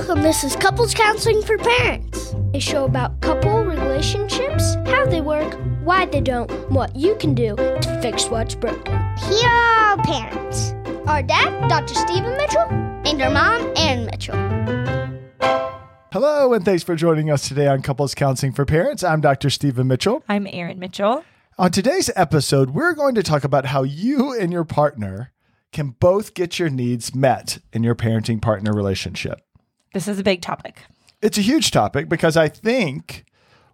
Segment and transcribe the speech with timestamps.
[0.00, 0.22] Welcome.
[0.22, 6.06] This is Couples Counseling for Parents, a show about couple relationships, how they work, why
[6.06, 8.94] they don't, what you can do to fix what's broken.
[9.18, 10.72] Here are our parents
[11.06, 11.92] our dad, Dr.
[11.92, 14.36] Stephen Mitchell, and our mom, Erin Mitchell.
[16.14, 19.04] Hello, and thanks for joining us today on Couples Counseling for Parents.
[19.04, 19.50] I'm Dr.
[19.50, 20.24] Stephen Mitchell.
[20.30, 21.26] I'm Erin Mitchell.
[21.58, 25.32] On today's episode, we're going to talk about how you and your partner
[25.72, 29.42] can both get your needs met in your parenting partner relationship.
[29.92, 30.82] This is a big topic.
[31.22, 33.24] It's a huge topic because I think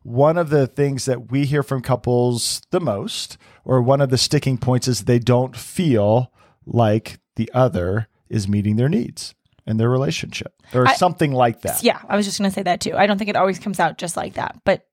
[0.03, 4.19] one of the things that we hear from couples the most, or one of the
[4.19, 6.33] sticking points, is they don't feel
[6.65, 9.35] like the other is meeting their needs
[9.67, 11.83] in their relationship or I- something like that.
[11.83, 12.97] Yeah, I was just going to say that too.
[12.97, 14.87] I don't think it always comes out just like that, but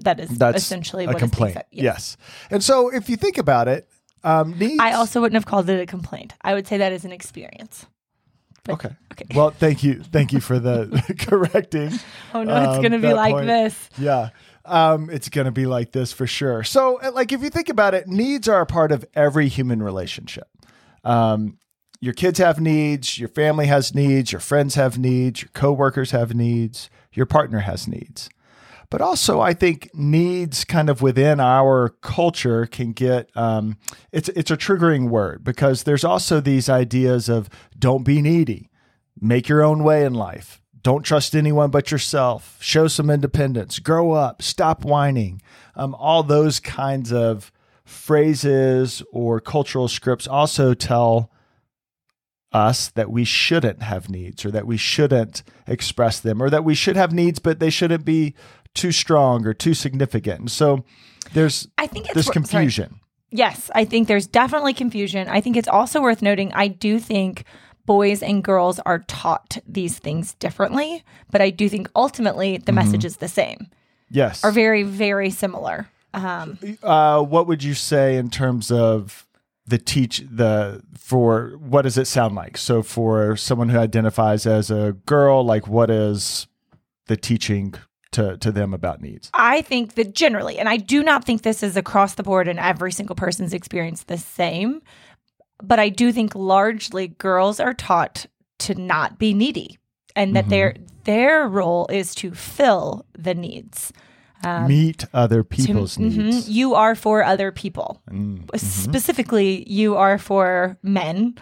[0.00, 1.56] that is That's essentially a what complaint.
[1.56, 1.84] Is being.
[1.84, 2.16] Yes.
[2.50, 3.88] And so if you think about it,
[4.24, 4.80] um, needs.
[4.80, 6.34] I also wouldn't have called it a complaint.
[6.42, 7.86] I would say that is an experience.
[8.64, 8.90] But- Okay.
[9.12, 9.24] Okay.
[9.34, 10.02] Well, thank you.
[10.02, 11.92] Thank you for the correcting.
[12.34, 13.46] oh no, it's um, going to be like point.
[13.46, 13.90] this.
[13.98, 14.30] Yeah.
[14.64, 16.62] Um, it's going to be like this for sure.
[16.62, 19.82] So, uh, like, if you think about it, needs are a part of every human
[19.82, 20.46] relationship.
[21.04, 21.58] Um,
[22.00, 26.34] your kids have needs, your family has needs, your friends have needs, your coworkers have
[26.34, 28.28] needs, your partner has needs.
[28.90, 33.76] But also, I think needs kind of within our culture can get um,
[34.12, 38.70] it's it's a triggering word because there's also these ideas of don't be needy,
[39.20, 44.12] make your own way in life, don't trust anyone but yourself, show some independence, grow
[44.12, 45.42] up, stop whining.
[45.76, 47.52] Um, all those kinds of
[47.84, 51.30] phrases or cultural scripts also tell
[52.52, 56.74] us that we shouldn't have needs or that we shouldn't express them or that we
[56.74, 58.34] should have needs but they shouldn't be
[58.78, 60.40] too strong or too significant.
[60.40, 60.84] And so
[61.32, 62.32] there's I think this wor- sorry.
[62.32, 63.00] confusion.
[63.30, 65.28] Yes, I think there's definitely confusion.
[65.28, 67.44] I think it's also worth noting I do think
[67.84, 73.04] boys and girls are taught these things differently, but I do think ultimately the message
[73.04, 73.68] is the same.
[74.10, 74.44] Yes.
[74.44, 75.88] Are very very similar.
[76.14, 79.26] Um uh, what would you say in terms of
[79.66, 82.56] the teach the for what does it sound like?
[82.56, 86.46] So for someone who identifies as a girl, like what is
[87.08, 87.74] the teaching
[88.12, 89.30] to to them about needs?
[89.34, 92.58] I think that generally, and I do not think this is across the board and
[92.58, 94.80] every single person's experience the same,
[95.62, 98.26] but I do think largely girls are taught
[98.60, 99.78] to not be needy
[100.16, 100.74] and that their
[101.04, 103.92] their role is to fill the needs.
[104.44, 106.48] Meet other To- people's mhm, needs.
[106.48, 108.00] You are for other people.
[108.10, 108.58] Mm, mhm.
[108.58, 111.34] Specifically, you are for men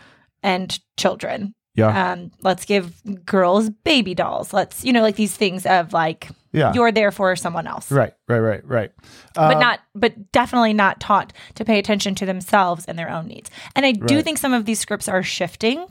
[0.43, 1.55] and children.
[1.75, 2.13] Yeah.
[2.13, 2.95] Um, let's give
[3.27, 4.55] girls baby dolls.
[4.55, 6.73] Let's, you know, like these things of like, Yeah.
[6.75, 7.93] you're there for someone else.
[7.93, 8.91] Right, right, right, right.
[9.35, 13.27] but Um, not but definitely not taught to pay attention to themselves and their own
[13.29, 14.25] needs and i do Right.
[14.25, 15.89] think some of these scripts are shifting um,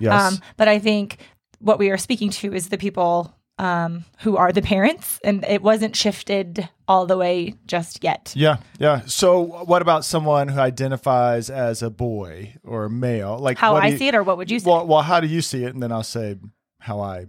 [0.00, 0.40] Yes.
[0.56, 1.18] but i think
[1.60, 5.62] what we are speaking to is the people um, who are the parents and it
[5.62, 9.00] wasn't shifted all the way just yet Yeah, yeah.
[9.06, 13.36] So, what about someone who identifies as a boy or a male?
[13.36, 15.26] Like how i you- see it or what would you say Well, well, how do
[15.26, 15.74] you see it?
[15.74, 16.36] And then I'll say
[16.78, 17.26] how I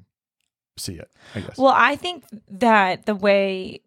[0.79, 1.09] see it.
[1.35, 1.57] I guess.
[1.57, 3.81] Well, I think that the way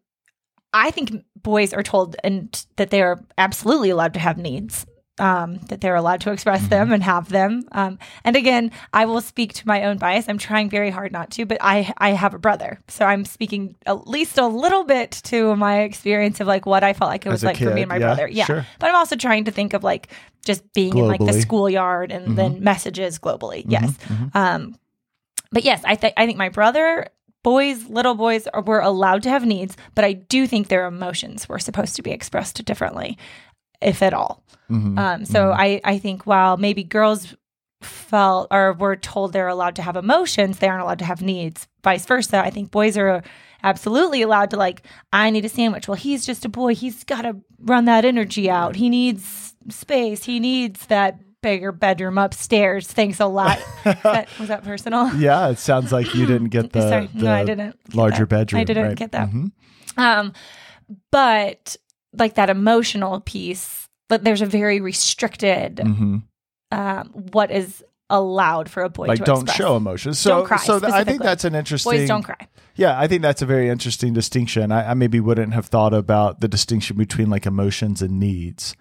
[0.72, 4.86] I think boys are told and that they are absolutely allowed to have needs.
[5.18, 7.64] Um, that they're allowed to express them and have them.
[7.72, 10.26] Um, and again, I will speak to my own bias.
[10.26, 13.76] I'm trying very hard not to, but I I have a brother, so I'm speaking
[13.84, 17.28] at least a little bit to my experience of like what I felt like it
[17.28, 18.26] was like for me and my yeah, brother.
[18.26, 18.66] Yeah, sure.
[18.78, 20.08] but I'm also trying to think of like
[20.46, 21.30] just being in like the Globally.
[21.30, 21.40] Mm-hmm.
[21.40, 23.64] schoolyard and then messages globally.
[23.68, 23.94] Yes.
[24.34, 24.76] Um,
[25.52, 27.06] but yes, I think I think my brother,
[27.42, 31.48] boys, little boys, are, were allowed to have needs, but I do think their emotions
[31.48, 33.18] were supposed to be expressed differently,
[33.80, 34.42] if at all.
[34.70, 34.98] Mhm.
[34.98, 37.34] Um, so I I think while maybe girls
[37.82, 41.66] felt or were told they're allowed to have emotions, they aren't allowed to have needs.
[41.82, 43.22] Vice versa, I think boys are
[43.64, 44.82] absolutely allowed to like
[45.12, 45.88] I need a sandwich.
[45.88, 46.74] Well, he's just a boy.
[46.74, 48.76] He's got to run that energy out.
[48.76, 50.24] He needs space.
[50.24, 52.86] He needs that bigger bedroom upstairs.
[52.86, 53.58] Thanks a lot.
[53.84, 55.14] that, was that personal?
[55.16, 57.76] yeah, it sounds like you didn't get the, Sorry, the no, I didn't.
[57.94, 58.60] larger bedroom.
[58.60, 58.96] I didn't right?
[58.96, 59.28] get that.
[59.28, 59.52] Mhm.
[59.96, 60.32] Um,
[61.10, 61.76] but
[62.14, 66.22] like that emotional piece, but there's a very restricted Mhm.
[66.70, 69.56] um, what is allowed for a boy Like to don't express.
[69.56, 70.18] show emotions.
[70.18, 71.92] So, Don't cry, so th- I think that's an interesting.
[71.92, 72.46] Boys don't cry.
[72.76, 74.70] Yeah, I think that's a very interesting distinction.
[74.70, 78.76] I, I maybe wouldn't have thought about the distinction between like emotions and needs.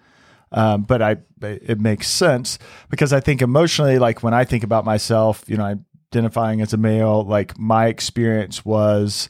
[0.52, 2.58] Um, but I, it makes sense
[2.90, 5.78] because I think emotionally, like when I think about myself, you know,
[6.12, 9.28] identifying as a male, like my experience was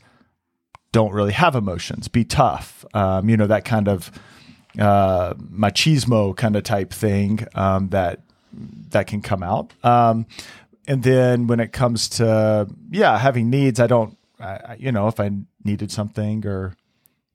[0.91, 4.11] don't really have emotions, be tough, um, you know, that kind of
[4.79, 8.21] uh, machismo kind of type thing um, that
[8.91, 9.73] that can come out.
[9.83, 10.27] Um,
[10.87, 15.21] and then when it comes to yeah having needs, I don't I, you know if
[15.21, 15.31] I
[15.65, 16.75] needed something or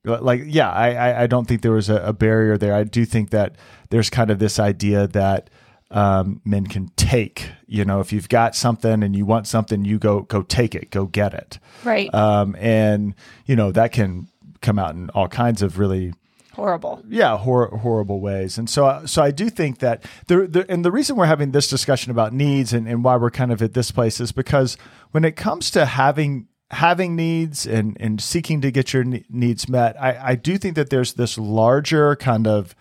[0.04, 2.74] like yeah I I, I don't think there was a, a barrier there.
[2.74, 3.56] I do think that
[3.90, 5.50] there's kind of this idea that
[5.90, 7.50] um, men can take.
[7.66, 10.90] You know, if you've got something and you want something, you go go take it,
[10.90, 11.58] go get it.
[11.84, 12.12] Right.
[12.14, 13.14] Um, and
[13.46, 14.28] you know that can
[14.60, 16.12] come out in all kinds of really
[16.52, 17.00] Horrible.
[17.08, 20.90] yeah hor- horrible ways and so so i do think that the, the and the
[20.90, 23.92] reason we're having this discussion about needs and, and why we're kind of at this
[23.92, 24.76] place is because
[25.12, 30.00] when it comes to having having needs and and seeking to get your needs met
[30.00, 32.74] i i do think that there's this larger kind of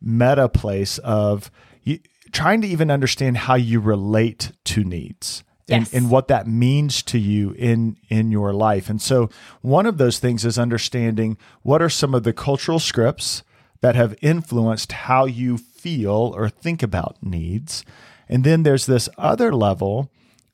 [0.00, 1.50] meta place of
[1.84, 1.98] you,
[2.32, 5.94] trying to even understand how you relate to needs and, Yes.
[5.94, 8.90] and what that means to you in in your life.
[8.90, 9.30] And so
[9.62, 13.42] one of those things is understanding what are some of the cultural scripts
[13.80, 17.82] that have influenced how you feel or think about needs.
[18.28, 20.10] And then there's this other level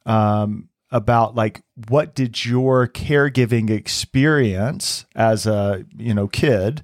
[0.07, 6.83] um, about like what did your caregiving experience as a you know kid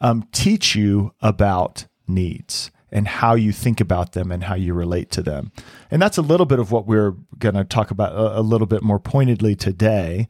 [0.00, 5.10] um, teach you about needs and how you think about them and how you relate
[5.12, 5.52] to them.
[5.90, 8.66] And that's a little bit of what we're going to talk about a, a little
[8.66, 10.28] bit more pointedly today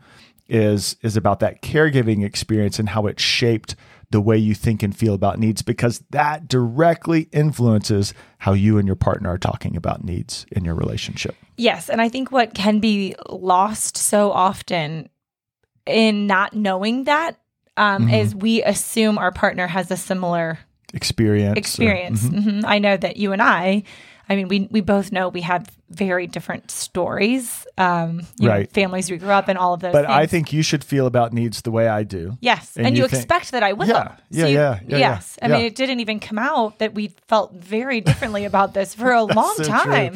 [0.49, 3.77] is is about that caregiving experience and how it shaped
[4.11, 8.87] the way you think and feel about needs because that directly influences how you and
[8.87, 11.37] your partner are talking about needs in your relationship.
[11.61, 15.09] Yes, and I think what can be lost so often
[15.87, 17.37] in not knowing that
[17.77, 18.15] um, Mm-hmm.
[18.15, 20.59] is we assume our partner has a similar
[20.93, 21.57] Experience.
[21.57, 22.23] or- experience.
[22.25, 22.45] Mhm.
[22.45, 22.65] Mhm.
[22.67, 23.85] I know that you and I,
[24.29, 28.71] I mean, we we both know we have very different stories, um, you know, Right.
[28.73, 29.93] families we grew up in, all of those.
[29.93, 32.37] But I think you should feel about needs the way I do.
[32.41, 33.89] Yes, and, And you, you think- expect that I will.
[33.89, 35.37] Yeah, yeah, you- yeah, yeah, yes.
[35.39, 38.95] yeah, I mean, it didn't even come out that we felt very differently about this
[38.95, 40.11] for a long so true.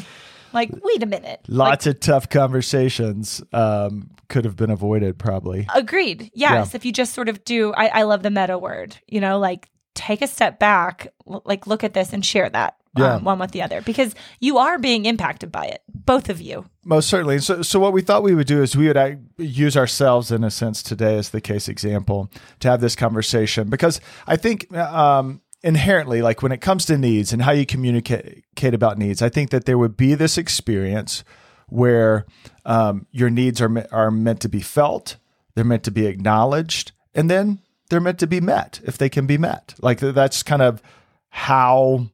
[0.54, 1.40] Like, wait a minute.
[1.48, 5.66] Lots of tough conversations um, could have been avoided, probably.
[5.74, 6.30] Agreed.
[6.34, 6.74] Yes.
[6.74, 9.68] If you just sort of do, I, I love the meta word, you know, like
[9.94, 13.14] take a step back, l- like look at this and share that Yeah.
[13.16, 16.64] um, one with the other because you are being impacted by it, both of you.
[16.84, 17.38] Most certainly.
[17.38, 20.42] So, so what we thought we would do is we would uh, use ourselves, in
[20.44, 22.30] a sense, today as the case example
[22.60, 27.32] to have this conversation because I think um, inherently, like when it comes to needs
[27.32, 28.44] and how you communicate
[28.75, 31.25] about needs, I think that there would be this experience
[31.69, 32.26] where
[32.66, 35.16] um, your needs are are meant to be felt,
[35.55, 39.26] they're meant to be acknowledged, and then they're meant to be met if they can
[39.26, 39.75] be met.
[39.81, 40.82] Like that's kind of
[41.31, 42.11] how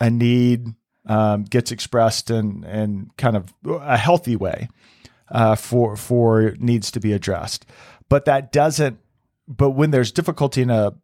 [0.00, 0.68] a need
[1.06, 4.68] um, gets expressed in in kind of a healthy way
[5.30, 7.66] uh, for for needs to be addressed.
[8.08, 9.00] But that doesn't.
[9.48, 10.94] But when there's difficulty in a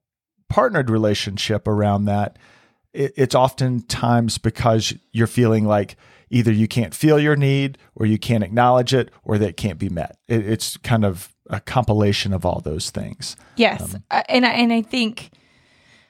[0.48, 2.38] partnered relationship around that,
[2.92, 5.96] it, it's oftentimes because you're feeling like
[6.30, 9.78] either you can't feel your need or you can't acknowledge it or that it can't
[9.78, 10.18] be met.
[10.28, 13.36] It, it's kind of a compilation of all those things.
[13.56, 13.96] Yes.
[14.10, 15.30] Uh, and, I, and I think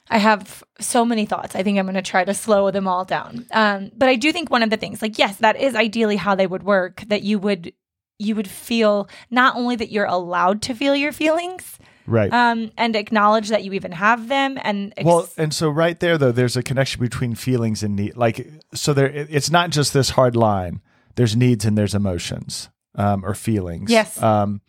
[0.09, 1.55] I have so many thoughts.
[1.55, 3.45] I think I'm going to try to slow them all down.
[3.51, 6.35] Um, but I do think one of the things, like, yes, that is ideally how
[6.35, 7.73] they would work, that you would
[8.21, 11.78] you would feel not only that you're allowed to feel your feelings
[12.09, 12.33] Right.
[12.33, 16.17] um, and acknowledge that you even have them and ex- Well, and so right there
[16.17, 18.17] though, there's a connection between feelings and need.
[18.17, 20.81] Like, so there, it's not just this hard line.
[21.15, 23.91] There's needs and there's emotions um, or feelings.
[23.91, 24.21] Yes.
[24.21, 24.61] Um,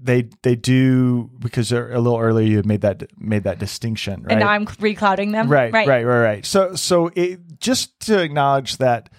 [0.00, 4.22] they they do because they're- a little earlier you had made that made that distinction,
[4.22, 4.32] right?
[4.32, 5.48] and now I'm reclouding them.
[5.48, 6.46] right, right, right, right, right.
[6.46, 9.10] So so it just to acknowledge that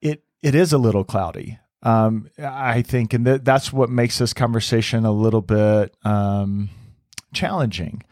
[0.00, 1.58] it it is a little cloudy.
[1.82, 6.68] Um, I think, and that that's what makes this conversation a little bit um,
[7.32, 8.02] challenging.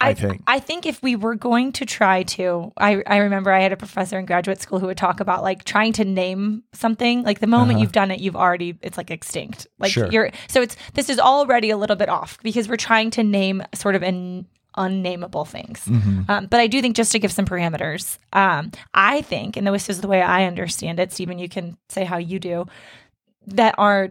[0.00, 0.42] I, think.
[0.46, 3.76] I think if we were going to try to, I, I remember I had a
[3.76, 7.22] professor in graduate school who would talk about like trying to name something.
[7.22, 7.82] Like the moment Uh-huh.
[7.82, 9.66] you've done it, you've already it's like extinct.
[9.78, 10.08] Like Sure.
[10.10, 13.62] you're so it's this is already a little bit off because we're trying to name
[13.74, 15.84] sort of an unnameable things.
[15.84, 16.22] Mm-hmm.
[16.30, 19.88] Um, but I do think just to give some parameters, um, I think, and this
[19.88, 22.66] is the way I understand it, Stephen, you can say how you do,
[23.46, 24.10] that our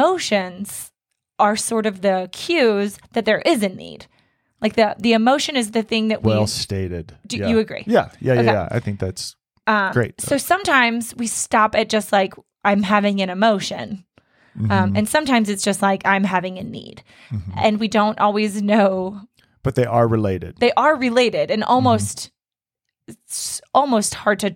[0.00, 0.90] emotions
[1.38, 4.06] are sort of the cues that there is a need.
[4.60, 7.16] Like the the emotion is the thing that we well we stated.
[7.26, 7.48] do yeah.
[7.48, 7.84] you agree?
[7.86, 8.52] Yeah, yeah, yeah, Okay.
[8.52, 8.68] yeah.
[8.70, 9.36] I think that's
[9.66, 10.20] Um, Great.
[10.20, 14.04] So sometimes we stop at just like I'm having an emotion,
[14.58, 14.72] Mm-hmm.
[14.72, 17.52] um, and sometimes it's just like I'm having a need, Mm-hmm.
[17.56, 19.20] and we don't always know
[19.62, 20.56] but they are related.
[20.58, 21.72] they are related and Mm-hmm.
[21.72, 22.30] almost
[23.08, 24.54] it's almost hard to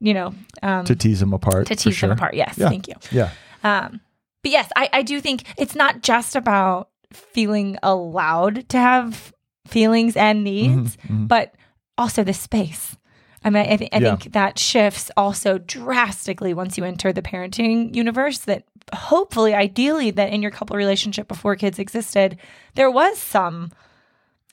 [0.00, 1.66] you know um, to tease them apart.
[1.66, 2.08] to tease sure.
[2.08, 2.34] them apart.
[2.34, 2.68] Yes, Yeah.
[2.68, 2.94] thank you.
[3.10, 3.30] Yeah.
[3.64, 4.00] Um,
[4.42, 9.32] but yes, I, I do think it's not just about feeling allowed to have
[9.66, 11.28] feelings and needs, Mhm, mhm.
[11.28, 11.54] but
[11.98, 12.96] also the space.
[13.42, 14.16] I mean, I, th- I Yeah.
[14.16, 18.38] think that shifts also drastically once you enter the parenting universe.
[18.40, 22.36] That hopefully, ideally, that in your couple relationship before kids existed,
[22.74, 23.70] there was some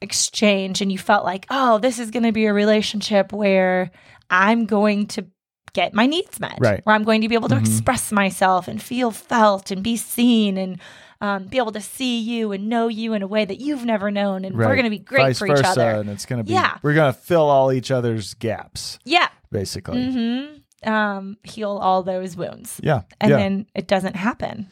[0.04, 3.90] exchange and you felt like, oh, this is going to be a relationship where
[4.30, 5.26] I'm going to
[5.74, 6.82] get my needs met, Right.
[6.86, 7.62] where I'm going to be able to Mhm.
[7.62, 10.80] express myself and feel felt and be seen and
[11.22, 14.12] um, be able to see you and know you in a way that you've never
[14.12, 14.44] known.
[14.44, 15.90] And we're going to be great Vice for versa, each other.
[16.02, 16.78] and it's going to be Yeah.
[16.84, 19.30] we're going to fill all each other's gaps, Yeah.
[19.52, 20.04] basically.
[20.12, 22.82] hmm Um, heal all those wounds.
[22.84, 23.38] Yeah, And yeah.
[23.38, 24.70] then it doesn't happen.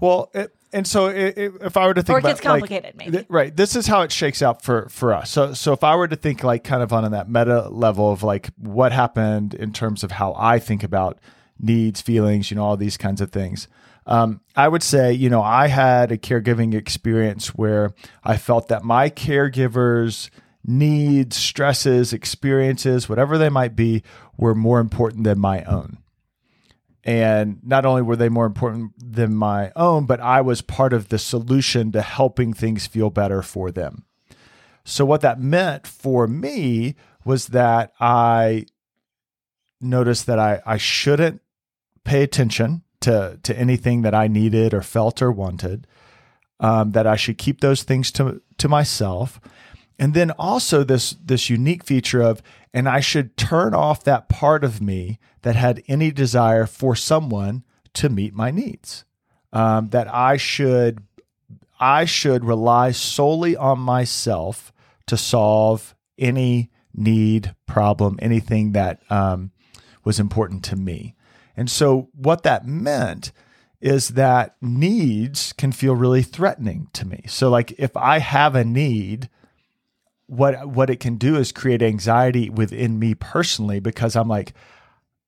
[0.00, 1.32] Well, it, and so i i
[1.62, 3.10] if I were to think Or it about gets complicated, like, maybe.
[3.12, 5.30] th- right, this is how it shakes out for for us.
[5.30, 8.22] So so if I were to think like kind of on that meta level of
[8.22, 11.18] like what happened in terms of how I think about
[11.58, 13.68] needs, feelings, you know, all these kinds of things.
[14.08, 17.92] Um, I would say, you know, I had a caregiving experience where
[18.22, 20.30] I felt that my caregivers'
[20.64, 24.02] needs, stresses, experiences, whatever they might be,
[24.36, 25.98] were more important than my own.
[27.06, 31.08] And not only were they more important than my own, but I was part of
[31.08, 34.04] the solution to helping things feel better for them.
[34.84, 38.66] So, what that meant for me was that I
[39.80, 41.42] noticed that I, I shouldn't
[42.02, 45.86] pay attention to, to anything that I needed or felt or wanted,
[46.58, 49.40] um, that I should keep those things to, to myself.
[49.98, 52.42] And then also this this unique feature of,
[52.74, 57.64] and I should turn off that part of me that had any desire for someone
[57.94, 59.04] to meet my needs.
[59.52, 61.02] Um, that I should
[61.80, 64.72] I should rely solely on myself
[65.06, 69.52] to solve any need, problem, anything that um,
[70.04, 71.14] was important to me.
[71.56, 73.32] And so, what that meant
[73.80, 77.24] is that needs can feel really threatening to me.
[77.28, 79.28] So, like if I have a need,
[80.26, 84.52] what what it can do is create anxiety within me personally because I'm like,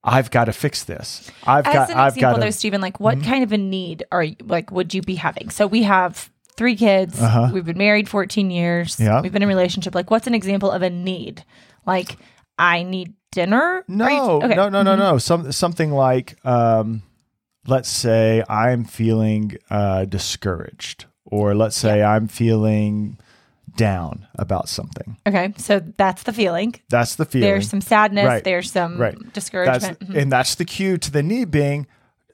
[0.04, 1.30] I've got to fix this.
[1.46, 1.90] I've As got.
[1.90, 2.40] an I've got example, to.
[2.46, 5.50] though, Stephen, like what kind of a need are you, like would you be having?
[5.50, 7.20] So we have three kids.
[7.20, 7.50] Uh-huh.
[7.52, 8.98] We've been married 14 years.
[8.98, 9.20] Yeah.
[9.22, 9.94] We've been in a relationship.
[9.94, 11.44] Like, what's an example of a need?
[11.86, 12.16] Like,
[12.58, 13.84] I need dinner.
[13.86, 14.54] No, you- okay.
[14.56, 14.98] no, no, no, Mhm.
[14.98, 15.18] no.
[15.18, 17.02] Some something like, um,
[17.68, 23.18] let's say I'm feeling uh, discouraged, or let's say I'm feeling
[23.78, 25.16] down about something.
[25.26, 26.74] Okay, so that's the feeling.
[26.90, 27.48] That's the feeling.
[27.48, 28.26] There's some sadness.
[28.26, 28.44] Right.
[28.44, 29.16] There's some Right.
[29.18, 30.00] That's, discouragement.
[30.00, 30.16] Mhm.
[30.22, 31.86] and that's the cue to the need being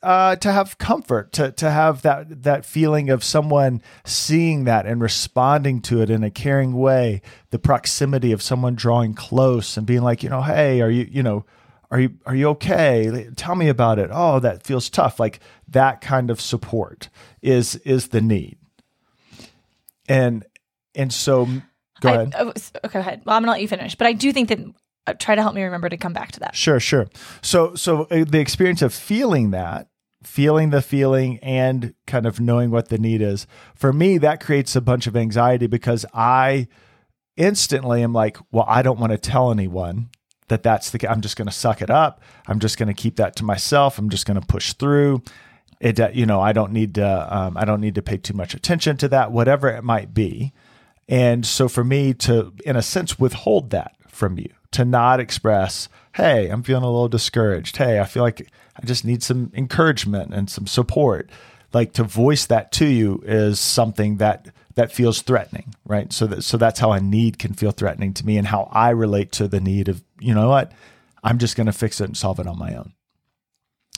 [0.02, 5.00] uh, to have comfort, to to have that that feeling of someone seeing that and
[5.00, 7.22] responding to it in a caring way.
[7.50, 11.22] The proximity of someone drawing close and being like, you know, hey, are you, you
[11.22, 11.46] know,
[11.90, 13.28] are you are you okay?
[13.36, 14.10] Tell me about it.
[14.12, 15.18] Oh, that feels tough.
[15.20, 17.08] Like that kind of support
[17.40, 18.58] is is the need.
[20.06, 20.44] And
[20.94, 21.46] and so
[22.00, 22.34] go I- ahead.
[22.38, 23.22] oh, okay, go ahead.
[23.24, 24.60] Well, I'm gonna let you finish, but I do think that
[25.06, 26.56] uh, try to help me remember to come back to that.
[26.56, 27.06] Sure, sure.
[27.42, 29.88] So, so uh, the experience of feeling that,
[30.22, 34.74] feeling the feeling, and kind of knowing what the need is, for me, that creates
[34.74, 36.68] a bunch of anxiety because I
[37.36, 40.08] instantly am like, well, I don't want to tell anyone
[40.48, 41.06] that that's the.
[41.10, 42.22] I'm just going to suck it up.
[42.46, 43.98] I'm just going to keep that to myself.
[43.98, 45.22] I'm just going to push through.
[45.80, 47.36] It, uh, you know, I don't need to.
[47.36, 50.52] Um, I don't need to pay too much attention to that, whatever it might be.
[51.08, 55.88] And so for me to, in a sense, withhold that from you, to not express,
[56.14, 57.76] hey, I'm feeling a little discouraged.
[57.76, 61.30] Hey, I feel like I just need some encouragement and some support.
[61.72, 66.12] Like to voice that to you is something that that feels threatening, right?
[66.12, 68.90] So that so that's how a need can feel threatening to me and how I
[68.90, 70.72] relate to the need of, you know what?
[71.22, 72.92] I'm just going to fix it and solve it on my own.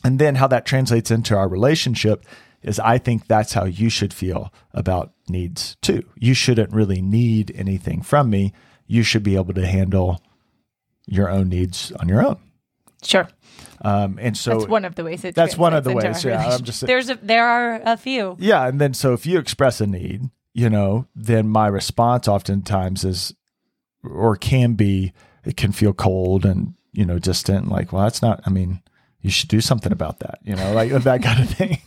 [0.04, 2.24] And then how that translates into our relationship
[2.62, 6.02] is I think that's how you should feel about needs too.
[6.16, 8.52] You shouldn't really need anything from me.
[8.86, 10.20] You should be able to handle
[11.06, 12.38] your own needs on your own.
[13.02, 13.28] Sure,
[13.82, 15.24] Um, and so that's one of the ways.
[15.24, 18.36] It that's one of the ways, yeah, I'm just- There's a, there are a few.
[18.40, 23.04] yeah, and then so if you express a need, you know, then my response oftentimes
[23.04, 23.34] is
[24.02, 25.12] or can be
[25.44, 28.80] it can feel cold and you know distant like well that's not i mean
[29.20, 31.78] you should do something about that you know like that kind of thing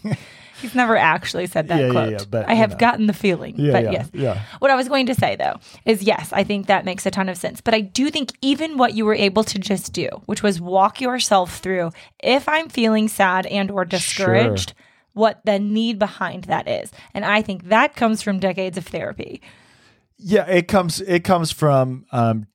[0.62, 2.12] He's never actually said that Yeah, yeah, quote.
[2.12, 2.78] yeah, but, I have know.
[2.78, 3.56] gotten the feeling.
[3.58, 4.10] yeah but yeah yes.
[4.13, 7.12] yeah What I was going to say though is yes, I think that makes a
[7.12, 7.62] ton of sense.
[7.62, 11.00] But I do think even what you were able to just do, which was walk
[11.01, 14.74] yourself through if I'm feeling sad and or discouraged,
[15.13, 16.92] what the need behind that is.
[17.13, 19.42] And I think that comes from decades of therapy.
[20.18, 22.48] Yeah, it comes it comes from um,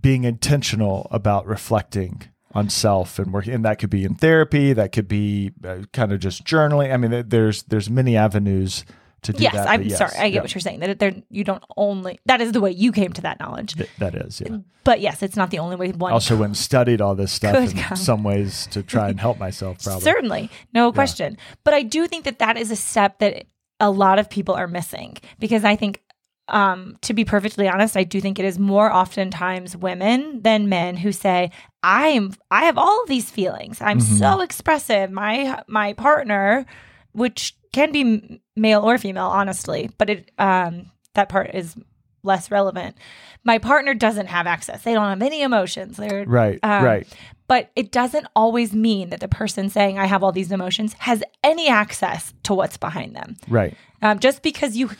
[0.00, 4.92] being intentional about reflecting on self and working, and that could be in therapy, that
[4.92, 6.92] could be uh, kind of just journaling.
[6.92, 8.84] I mean, there's there's many avenues
[9.22, 9.42] to do that.
[9.42, 9.68] yes, that.
[9.68, 10.12] I'm yes, sorry.
[10.16, 10.80] I get yeah, what you're saying.
[10.80, 13.74] That they're, you don't only that is the way you came to that knowledge.
[13.74, 14.58] th- that is, yeah.
[14.82, 17.54] But yes, it's not the only way one Also, went and studied all this stuff
[17.54, 17.94] in God.
[17.96, 19.78] some ways to try and help myself.
[19.84, 20.02] Probably.
[20.02, 21.36] Certainly, no question.
[21.64, 23.46] But I do think that that is a step that
[23.78, 26.02] a lot of people are missing because I think,
[26.50, 30.96] um, to be perfectly honest, I do think it is more oftentimes women than men
[30.96, 31.50] who say,
[31.82, 33.80] "I'm I have all of these feelings.
[33.80, 34.16] I'm Mm-hmm.
[34.16, 35.10] so expressive.
[35.10, 36.66] My my partner,
[37.12, 41.76] which can be male or female, honestly, but it um that part is
[42.22, 42.96] less relevant.
[43.44, 44.82] My partner doesn't have access.
[44.82, 45.96] They don't have any emotions.
[45.96, 47.08] They're Right, um, right.
[47.48, 51.22] but it doesn't always mean that the person saying I have all these emotions has
[51.42, 53.36] any access to what's behind them.
[53.48, 53.74] Right.
[54.02, 54.90] Um, just because you,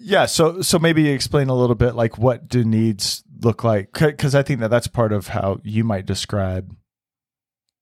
[0.00, 0.26] Yeah.
[0.26, 3.92] So, so maybe explain a little bit like what do needs look like?
[3.92, 6.74] Because I think that that's part of how you might describe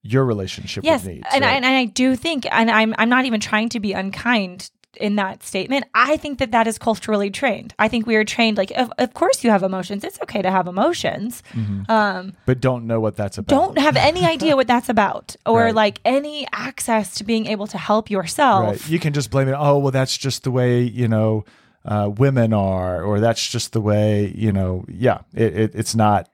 [0.02, 1.26] your relationship yes, with needs.
[1.32, 4.70] and, I, and I do think, and I'm I'm not even trying to be unkind
[4.96, 5.84] in that statement.
[5.94, 7.74] I think that that is culturally trained.
[7.78, 10.02] I think we are trained like, of, of course you have emotions.
[10.04, 11.42] It's okay to have emotions.
[11.52, 11.90] Mm-hmm.
[11.90, 13.54] Um, but don't know what that's about.
[13.54, 15.74] don't have any idea what that's about, or Right.
[15.74, 18.64] like any access to being able to help yourself.
[18.64, 18.88] Right.
[18.88, 19.56] You can just blame it.
[19.58, 21.44] Oh, well, that's just the way you know
[21.84, 24.84] uh, women are, or that's just the way you know.
[24.88, 26.28] Yeah, it, it, it's not.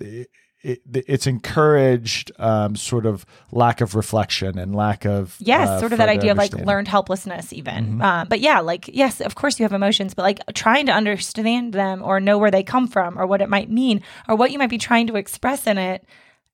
[0.00, 0.30] It,
[0.62, 5.92] it, it's encouraged um, sort of lack of reflection and lack of Yes, uh, sort
[5.92, 7.86] of that idea of like learned helplessness, even.
[7.86, 8.02] Mm-hmm.
[8.02, 11.72] Uh, but yeah, like, yes, of course you have emotions, but like trying to understand
[11.72, 14.58] them or know where they come from or what it might mean or what you
[14.58, 16.04] might be trying to express in it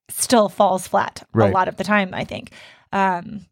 [0.08, 1.50] still falls flat Right.
[1.50, 2.52] a lot of the time, I think.
[2.92, 3.46] Um,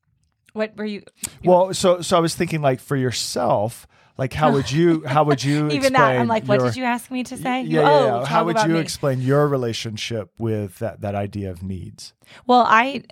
[0.53, 1.03] what were you?
[1.45, 5.43] Well, so so I was thinking like for yourself, like how would you how would
[5.43, 7.63] you even that, I'm like, what your- did you ask me to say?
[7.63, 8.27] Yeah, yeah, oh, yeah.
[8.27, 8.79] How would you me.
[8.79, 12.15] explain your relationship with that that idea of needs?
[12.47, 13.05] Well, I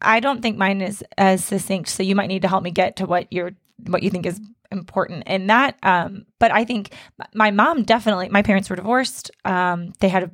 [0.00, 2.96] I don't think mine is as succinct, so you might need to help me get
[2.96, 3.52] to what you're
[3.86, 5.76] what you think is important in that.
[5.82, 6.92] Um, but I think
[7.34, 8.28] my mom definitely.
[8.28, 9.30] My parents were divorced.
[9.44, 10.30] Um, they had a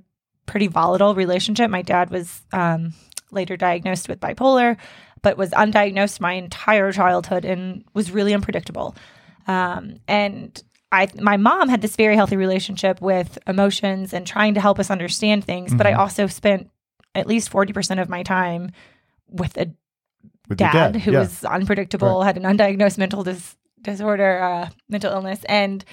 [0.47, 1.71] pretty volatile relationship.
[1.71, 2.95] My dad was um,
[3.31, 4.77] later diagnosed with bipolar,
[5.23, 8.95] but was undiagnosed my entire childhood and was really unpredictable.
[9.47, 14.61] Um, and I, my mom had this very healthy relationship with emotions and trying to
[14.61, 15.75] help us understand things.
[15.75, 16.71] But I also spent
[17.15, 18.71] at least 40% of my time
[19.29, 19.73] with a
[20.49, 21.21] With your dad, who yeah.
[21.21, 25.85] was unpredictable, had an undiagnosed mental dis- disorder, uh, mental illness, and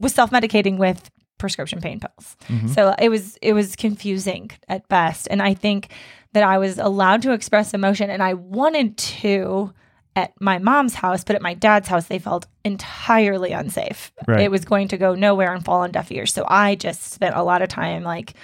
[0.00, 2.36] was self medicating with prescription pain pills.
[2.48, 2.68] Mm-hmm.
[2.68, 5.92] So it was it was confusing at best, and I think
[6.32, 9.72] that I was allowed to express emotion, and I wanted to
[10.16, 14.12] at my mom's house, but at my dad's house, they felt entirely unsafe.
[14.26, 14.40] Right.
[14.40, 16.32] It was going to go nowhere and fall on deaf ears.
[16.32, 18.34] So I just spent a lot of time like.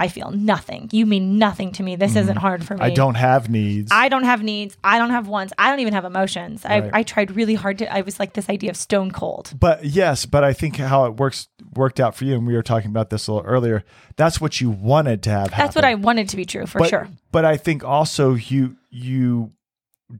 [0.00, 0.88] I feel nothing.
[0.90, 1.94] You mean nothing to me.
[1.94, 2.18] This mm-hmm.
[2.22, 2.80] isn't hard for me.
[2.80, 3.92] I don't have needs.
[3.92, 4.76] I don't have needs.
[4.82, 5.52] I don't have wants.
[5.56, 6.64] I don't even have emotions.
[6.64, 6.90] Right.
[6.92, 7.90] I, I tried really hard to.
[7.90, 9.54] I was like this idea of stone cold.
[9.56, 12.62] but yes, but I think how it works worked out for you, and we were
[12.62, 13.84] talking about this a little earlier.
[14.16, 15.50] That's what you wanted to have.
[15.52, 17.08] That's what I wanted to be true for but, sure.
[17.30, 19.52] But I think also you you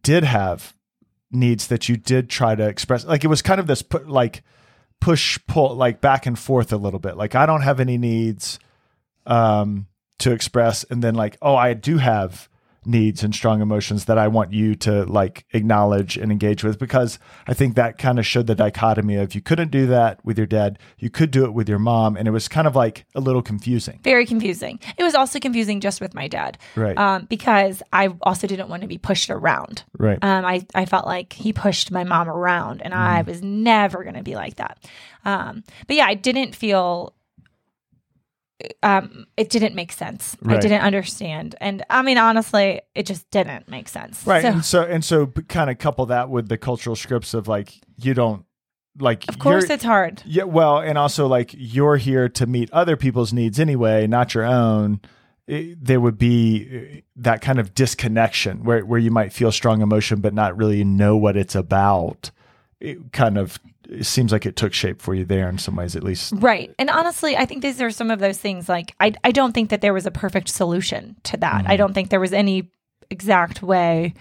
[0.03, 0.75] did have
[1.31, 3.05] needs that you did try to express.
[3.05, 4.43] Like it was kind of this put like
[5.01, 7.17] push pull, like back and forth a little bit.
[7.17, 8.59] Like I don't have any needs
[9.27, 9.87] um,
[10.19, 12.49] to express, and then like oh, I do have
[12.87, 17.19] needs and strong emotions that I want you to like acknowledge and engage with because
[17.47, 20.47] I think that kind of showed the dichotomy of you couldn't do that with your
[20.47, 23.21] dad, you could do it with your mom, and it was kind of like a
[23.21, 24.01] little confusing.
[24.03, 24.79] Very confusing.
[24.99, 26.97] It was also confusing just with my dad, Right.
[26.99, 29.85] um, because I also didn't want to be pushed around.
[29.99, 30.19] Right.
[30.23, 33.31] Um, I, I felt like he pushed my mom around, and I Mm-hmm.
[33.31, 34.79] was never going to be like that.
[35.25, 37.15] Um, but yeah, I didn't feel.
[38.83, 40.37] Um, it didn't make sense.
[40.47, 44.27] I didn't understand, and I mean, honestly, it just didn't make sense.
[44.27, 44.43] Right.
[44.43, 47.73] So, and so and so kind of couple that with the cultural scripts of like
[47.99, 48.45] you don't
[48.99, 50.23] like of course, it's hard.
[50.25, 54.45] yeah well and also like you're here to meet other people's needs anyway not your
[54.45, 55.01] own
[55.49, 59.83] it- there would be uh, that kind of disconnection where where you might feel strong
[59.83, 62.31] emotion but not really know what it's about
[62.85, 65.95] it kind of it seems like it took shape for you there in some ways
[65.97, 66.75] at least Right.
[66.79, 69.71] And honestly, I think these are some of those things like I I don't think
[69.71, 71.63] that there was a perfect solution to that.
[71.63, 71.71] Mm-hmm.
[71.73, 72.71] I don't think there was any
[73.11, 74.15] exact way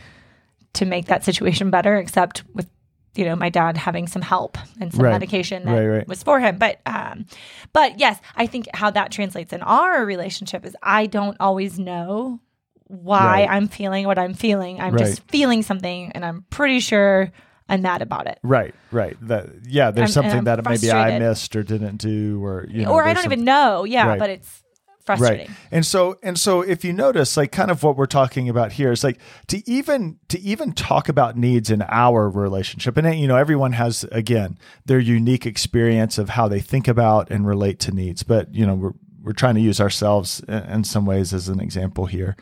[0.73, 2.67] to make that situation better except with
[3.15, 5.11] you know my dad having some help and some Right.
[5.11, 6.07] medication that Right, right.
[6.07, 7.25] was for him but um
[7.71, 12.39] but yes i think how that translates in our relationship is i don't always know
[12.87, 17.31] why i'm feeling what i'm feeling i'm just feeling something and i'm pretty sure
[17.69, 21.55] i'm mad about it right right that yeah there's I'm- something that maybe i missed
[21.55, 23.83] or didn't do or you know or I don't even know.
[23.85, 24.19] Yeah, Right.
[24.19, 24.61] but it's
[25.05, 25.47] frustrating.
[25.47, 25.57] Right.
[25.71, 28.91] And so and so if you notice like kind of what we're talking about here
[28.91, 33.35] is like to even to even talk about needs in our relationship and you know
[33.35, 38.23] everyone has again their unique experience of how they think about and relate to needs
[38.23, 42.05] but you know we're we're trying to use ourselves in some ways as an example
[42.05, 42.35] here.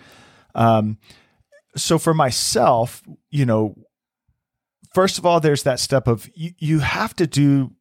[0.56, 0.98] Um
[1.76, 3.76] so for myself, you know
[4.94, 7.72] first of all there's that step of you, you have to do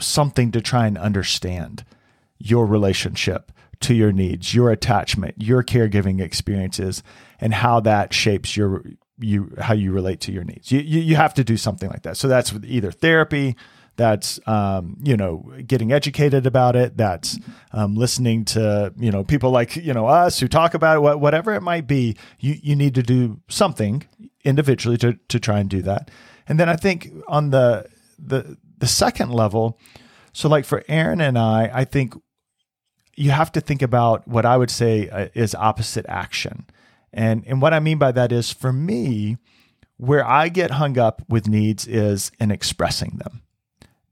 [0.00, 1.84] something to try and understand
[2.38, 7.02] your relationship to your needs, your attachment, your caregiving experiences,
[7.40, 8.84] and how that shapes your
[9.18, 10.72] you how you relate to your needs.
[10.72, 12.16] You you, you have to do something like that.
[12.16, 13.56] So that's either therapy,
[13.96, 17.38] that's um, you know getting educated about it, that's
[17.72, 21.52] um, listening to you know people like you know us who talk about it, whatever
[21.54, 22.16] it might be.
[22.38, 24.04] You you need to do something
[24.44, 26.10] individually to to try and do that.
[26.52, 27.86] And then I think on the
[28.18, 29.78] the the second level,
[30.34, 32.12] so like for Erin and I, I think
[33.16, 36.66] you have to think about what I would say uh, is opposite action.
[37.10, 39.38] And and what I mean by that is for me,
[39.96, 43.40] where I get hung up with needs is in expressing them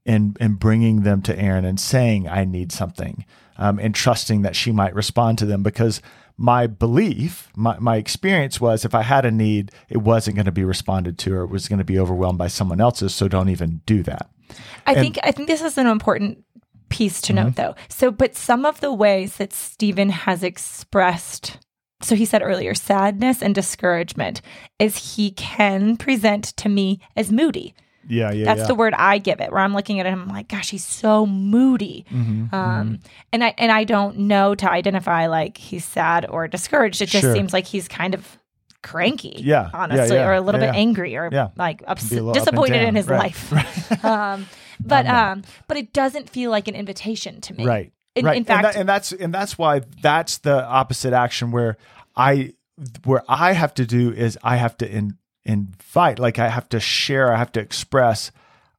[0.03, 3.23] and and bringing them to Erin and saying I need something
[3.59, 6.01] um, and trusting that she might respond to them because
[6.41, 10.51] my belief, my, my experience was if I had a need, it wasn't going to
[10.51, 13.13] be responded to or it was going to be overwhelmed by someone else's.
[13.13, 14.27] So don't even do that.
[14.87, 16.43] I and, think I think this is an important
[16.89, 17.45] piece to mm-hmm.
[17.45, 17.75] note though.
[17.89, 21.59] So, but some of the ways that Stephen has expressed
[22.01, 24.41] so he said earlier sadness and discouragement
[24.79, 27.75] is he can present to me as moody
[28.11, 28.67] yeah yeah that's yeah.
[28.67, 31.25] the word i give it where i'm looking at him i'm like gosh he's so
[31.25, 32.95] moody mm-hmm, um, mm-hmm.
[33.31, 37.23] and i and i don't know to identify like he's sad or discouraged it just
[37.23, 37.33] sure.
[37.33, 38.37] seems like he's kind of
[38.83, 43.07] cranky yeah honestly yeah, or a little bit angry or like ups- disappointed in his
[43.07, 43.19] right.
[43.19, 44.47] life um,
[44.85, 47.65] but um, but it doesn't feel like an invitation to me.
[47.65, 47.93] Right.
[48.15, 48.37] In, right.
[48.37, 51.77] in fact, and, that, and that's and that's why that's the opposite action where
[52.15, 52.53] I
[53.05, 56.79] where I have to do is I have to in, invite, like I have to
[56.79, 58.31] share, I have to express,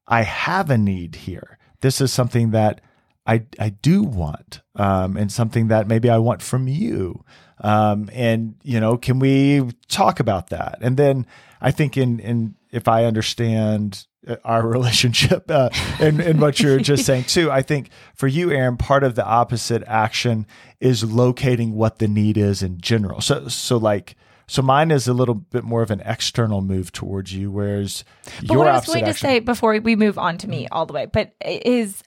[0.06, 1.58] I have a need here.
[1.80, 2.80] This is something that
[3.26, 7.24] I I do want, um, and something that maybe I want from you.
[7.60, 10.78] Um, and you know, can we talk about that?
[10.80, 11.26] And then
[11.60, 14.06] I think in in if I understand
[14.44, 15.70] our relationship uh,
[16.00, 17.50] and, and what you're just saying too.
[17.50, 20.46] I think for you, Erin, part of the opposite action
[20.80, 23.20] is locating what the need is in general.
[23.20, 24.16] So, so like,
[24.52, 28.04] so mine is a little bit more of an external move towards you, whereas
[28.40, 30.68] but your what I was going action, to say before we move on to me
[30.68, 32.02] all the way, but is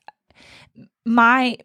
[1.08, 1.58] my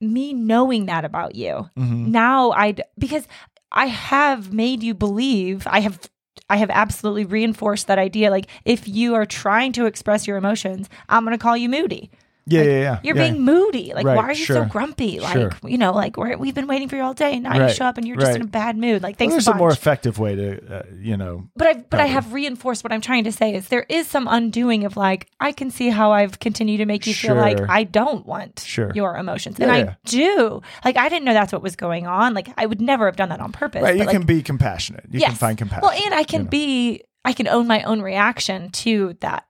[0.00, 2.10] me knowing that about you mm-hmm.
[2.10, 3.28] now I because
[3.70, 6.00] I have made you believe I have
[6.48, 8.30] I have absolutely reinforced that idea.
[8.30, 12.10] Like, if you are trying to express your emotions, I'm going to call you moody.
[12.48, 13.00] Yeah, like, yeah, yeah.
[13.02, 13.30] You're yeah.
[13.30, 13.92] being moody.
[13.94, 14.56] Like, right, why are you sure.
[14.56, 15.20] so grumpy?
[15.20, 15.52] Like, sure.
[15.64, 17.74] you know, like we have been waiting for you all day, and now right, you
[17.74, 18.36] show up and you're just right.
[18.36, 19.02] in a bad mood.
[19.02, 19.30] Like, thanks.
[19.30, 21.48] Well, there's a, a, more effective way to, uh, you know.
[21.56, 24.26] But I, but I have reinforced what I'm trying to say is there is some
[24.28, 27.30] undoing of like I can see how I've continued to make you sure.
[27.30, 28.92] feel like I don't want sure.
[28.94, 29.70] your emotions, and.
[29.70, 30.62] I do.
[30.84, 32.34] Like, I didn't know that's what was going on.
[32.34, 33.82] Like, I would never have done that on purpose.
[33.82, 35.04] Right, you like, can be compassionate.
[35.10, 35.30] You yes.
[35.30, 35.82] can find compassion.
[35.82, 36.50] Well, and I can you know.
[36.50, 39.44] be I can own my own reaction to that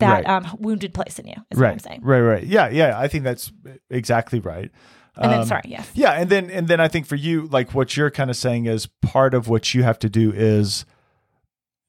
[0.00, 0.28] that Right.
[0.28, 1.34] um, wounded place in you.
[1.50, 2.00] Is right, what I'm saying.
[2.02, 2.44] right, right.
[2.44, 2.98] Yeah, yeah.
[2.98, 3.52] I think that's
[3.88, 4.70] exactly right.
[5.16, 5.88] And then Um, sorry, yes.
[5.94, 8.66] Yeah, and then and then I think for you, like what you're kind of saying
[8.66, 10.84] is part of what you have to do is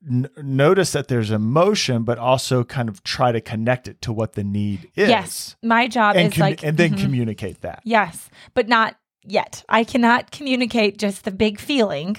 [0.08, 4.34] n- notice that there's emotion, but also kind of try to connect it to what
[4.34, 5.10] the need is.
[5.10, 5.56] Yes.
[5.64, 7.02] My job and is commu- like and then mhm.
[7.02, 7.82] communicate that.
[7.84, 9.64] Yes, but not yet.
[9.70, 12.18] I cannot communicate just the big feeling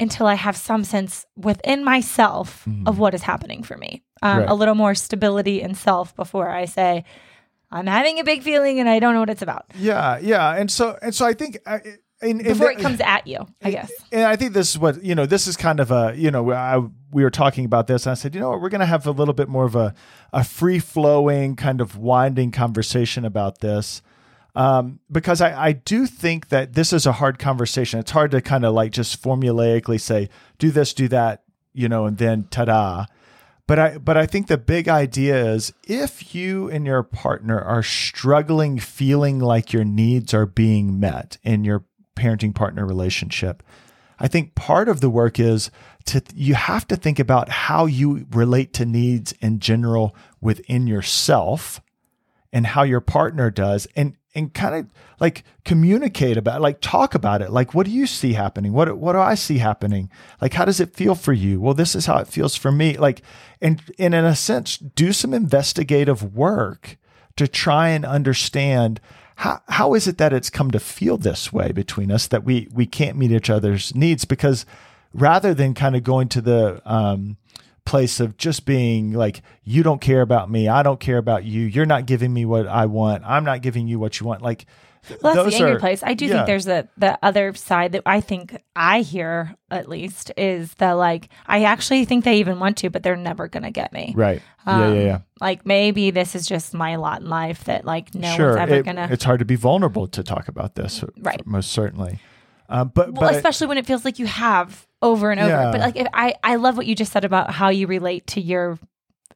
[0.00, 4.02] until I have some sense within myself of what is happening for me.
[4.24, 4.38] Um.
[4.38, 4.48] Right.
[4.48, 7.04] A little more stability in self before I say,
[7.70, 9.66] I'm having a big feeling and I don't know what it's about.
[9.76, 11.58] Yeah, yeah, and so and so I think.
[11.66, 11.78] uh,
[12.22, 13.92] and, and Before that- it comes at you, I guess.
[14.10, 15.26] And I think this is what you know.
[15.26, 16.52] This is kind of a you know.
[16.52, 16.78] I,
[17.10, 19.06] we were talking about this, and I said, you know what, we're going to have
[19.06, 19.92] a little bit more of a
[20.32, 24.00] a free flowing kind of winding conversation about this,
[24.54, 28.00] um, because I I do think that this is a hard conversation.
[28.00, 31.42] It's hard to kind of like just formulaically say do this, do that,
[31.74, 33.04] you know, and then ta da.
[33.66, 37.82] But I but I think the big idea is if you and your partner are
[37.82, 43.62] struggling feeling like your needs are being met in your parenting partner relationship,
[44.18, 45.70] I think part of the work is
[46.06, 51.80] to you have to think about how you relate to needs in general within yourself
[52.52, 53.86] and how your partner does.
[53.96, 54.86] And and kind of
[55.20, 57.50] like communicate about like talk about it.
[57.50, 58.72] Like what do you see happening?
[58.72, 60.10] What what do i see happening?
[60.40, 61.60] Like how does it feel for you?
[61.60, 62.96] Well this is how it feels for me.
[62.96, 63.22] Like
[63.60, 66.96] and, and in a sense do some investigative work
[67.36, 69.00] to try and understand
[69.36, 72.68] how, how is it that it's come to feel this way between us that we
[72.72, 74.24] we can't meet each other's needs?
[74.24, 74.64] Because
[75.12, 77.36] rather than kind of going to the um,
[77.86, 81.60] place of just being like you don't care about me i don't care about you
[81.62, 84.64] you're not giving me what i want i'm not giving you what you want like
[85.22, 86.02] well, that's those the anger are- place.
[86.02, 86.32] I do yeah.
[86.32, 90.94] think there's a the other side that I think I hear at least is the
[90.94, 94.14] like I actually think they even want to, but they're never gonna get me.
[94.16, 97.84] right yeah yeah Um, yeah Like maybe this is just my lot in life that
[97.84, 100.74] like no sure one's ever it- gonna it's hard to be vulnerable to talk about
[100.74, 101.46] this Right.
[101.46, 102.18] most certainly
[102.74, 105.48] um, but well, but especially when it feels like you have over and over.
[105.48, 105.70] Yeah.
[105.70, 108.40] But like if I I love what you just said about how you relate to
[108.40, 108.80] your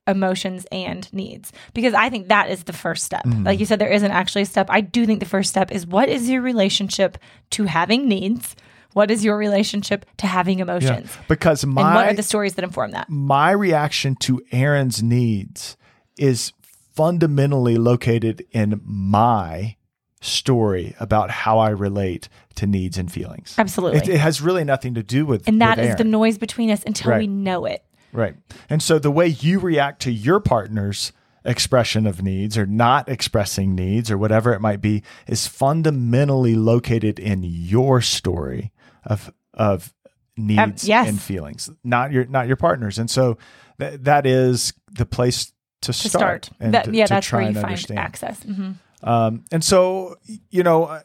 [0.09, 3.25] emotions and needs because I think that is the first step.
[3.25, 3.45] Mm-hmm.
[3.45, 4.67] Like you said there isn't actually a step.
[4.71, 7.17] I do think the first step is what is your relationship
[7.51, 8.57] to having needs?
[8.95, 11.17] What is your relationship to having yeah, emotions?
[11.29, 13.09] because And what are the stories that inform that?
[13.09, 15.77] my reaction to Erin's needs
[16.17, 16.53] is
[16.97, 19.77] fundamentally located in my
[20.21, 23.55] story about how I relate to needs and feelings.
[23.59, 23.99] Absolutely.
[24.01, 26.71] It, it has really nothing to do with and that with is the noise between
[26.71, 27.85] us until we know it.
[28.13, 28.37] Right.
[28.69, 31.13] And so the way you react to your partner's
[31.45, 37.19] expression of needs or not expressing needs or whatever it might be is fundamentally located
[37.19, 38.73] in your story
[39.05, 39.95] of of
[40.37, 41.09] needs yes.
[41.09, 42.99] and feelings, not your not your partner's.
[42.99, 43.39] And so
[43.79, 45.53] th- that is the place
[45.83, 46.47] to To start.
[46.47, 46.51] start.
[46.61, 47.99] and That, to- yeah, to that's try where you find understand.
[48.01, 48.43] access.
[48.43, 50.17] hmm Um, and so,
[50.51, 51.01] you know,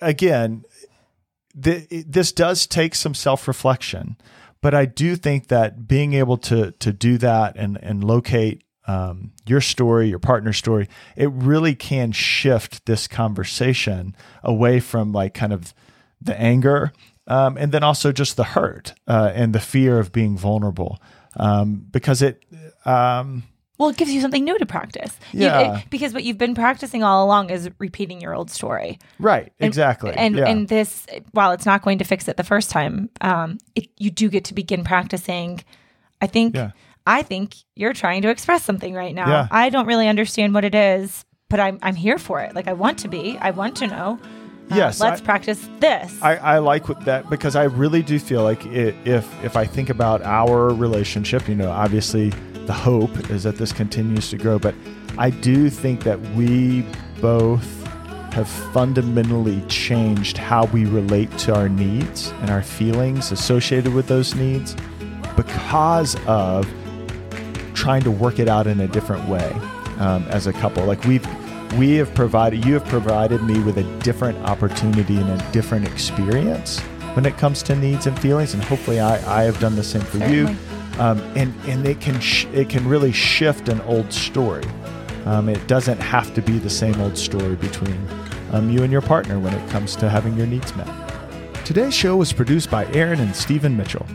[0.00, 0.64] again,
[1.60, 4.16] th- this does take some self reflection,
[4.60, 9.32] but I do think that being able to to do that and and locate um,
[9.46, 15.52] your story, your partner's story, it really can shift this conversation away from like kind
[15.52, 15.74] of
[16.20, 16.92] the anger.
[17.28, 21.00] Um, and then also just the hurt uh, and the fear of being vulnerable,
[21.36, 22.44] um, because it,
[22.84, 23.44] um,
[23.82, 25.18] Well, it gives you something new to practice.
[25.32, 25.78] You- Yeah.
[25.78, 28.98] it- because what you've been practicing all along is repeating your old story.
[29.18, 30.48] right, And- exactly, And yeah.
[30.48, 34.10] and this, while it's not going to fix it the first time, um, it, you
[34.10, 35.60] do get to begin practicing.
[36.20, 36.54] I think.
[36.54, 36.70] Yeah.
[37.04, 39.28] I think you're trying to express something right now.
[39.28, 39.48] Yeah.
[39.50, 42.54] I don't really understand what it is, but I'm I'm here for it.
[42.54, 43.36] Like I want to be.
[43.40, 44.18] I want to know.
[44.70, 46.16] Uh, Yes, Let's I- practice this.
[46.22, 49.90] I, I like that because I really do feel like i if if I think
[49.90, 52.32] about our relationship, you know, obviously
[52.66, 54.74] the hope is that this continues to grow, but
[55.18, 56.86] I do think that we
[57.20, 57.82] both
[58.32, 64.34] have fundamentally changed how we relate to our needs and our feelings associated with those
[64.34, 64.74] needs
[65.36, 66.66] because of
[67.74, 69.50] trying to work it out in a different way
[69.98, 70.84] um, as a couple.
[70.84, 71.26] Like we've
[71.78, 76.80] we have provided you have provided me with a different opportunity and a different experience
[77.14, 80.02] when it comes to needs and feelings, and hopefully I, I have done the same
[80.02, 80.52] for Certainly.
[80.52, 80.56] you.
[80.98, 84.64] Um, and and it can sh- it can really shift an old story.
[85.24, 88.06] Um, it doesn't have to be the same old story between
[88.52, 90.88] um, you and your partner when it comes to having your needs met.
[91.64, 94.06] Today's show was produced by Erin and Stephen Mitchell.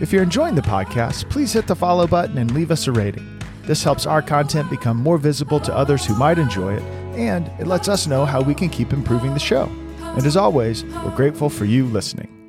[0.00, 3.40] If you're enjoying the podcast, please hit the follow button and leave us a rating.
[3.64, 6.82] This helps our content become more visible to others who might enjoy it,
[7.14, 9.70] and it lets us know how we can keep improving the show.
[10.00, 12.41] And as always, we're grateful for you listening.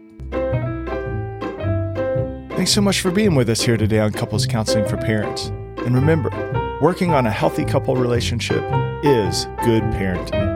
[2.63, 5.47] Thanks so much for being with us here today on Couples Counseling for Parents.
[5.79, 6.29] And remember,
[6.81, 8.63] working on a healthy couple relationship
[9.03, 10.52] is good parenting.